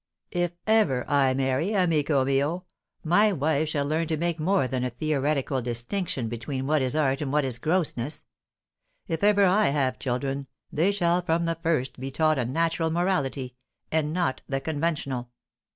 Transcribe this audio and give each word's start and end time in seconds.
If 0.31 0.53
ever 0.65 1.07
I 1.07 1.35
marry, 1.35 1.75
amico 1.75 2.25
mio, 2.25 2.65
my 3.03 3.31
wife 3.31 3.69
shall 3.69 3.85
learn 3.85 4.07
to 4.07 4.17
make 4.17 4.39
more 4.39 4.67
than 4.67 4.83
a 4.83 4.89
theoretical 4.89 5.61
distinction 5.61 6.27
between 6.27 6.65
what 6.65 6.81
is 6.81 6.95
art 6.95 7.21
and 7.21 7.31
what 7.31 7.45
is 7.45 7.59
grossness. 7.59 8.25
If 9.07 9.23
ever 9.23 9.45
I 9.45 9.67
have 9.67 9.99
children, 9.99 10.47
they 10.71 10.91
shall 10.91 11.21
from 11.21 11.45
the 11.45 11.59
first 11.61 11.97
he 11.97 12.09
taught 12.09 12.39
a 12.39 12.45
natural 12.45 12.89
morality, 12.89 13.53
and 13.91 14.11
not 14.11 14.41
the 14.49 14.59
conventional. 14.59 15.29